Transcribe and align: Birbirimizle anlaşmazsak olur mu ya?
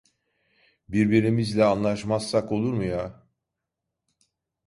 Birbirimizle 0.89 1.65
anlaşmazsak 1.65 2.51
olur 2.51 2.73
mu 2.73 2.83
ya? 2.83 3.25